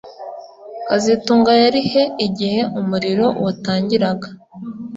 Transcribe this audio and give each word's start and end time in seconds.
kazitunga 0.87 1.51
yari 1.63 1.81
he 1.91 2.03
igihe 2.27 2.61
umuriro 2.79 3.25
watangiraga 3.45 4.27